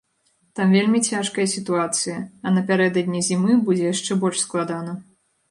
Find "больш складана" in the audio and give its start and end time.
4.27-4.99